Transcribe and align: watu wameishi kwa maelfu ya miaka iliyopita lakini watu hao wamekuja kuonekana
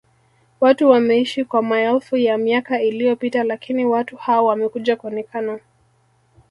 watu 0.61 0.89
wameishi 0.89 1.45
kwa 1.45 1.61
maelfu 1.61 2.17
ya 2.17 2.37
miaka 2.37 2.81
iliyopita 2.81 3.43
lakini 3.43 3.85
watu 3.85 4.17
hao 4.17 4.45
wamekuja 4.45 4.95
kuonekana 4.95 5.59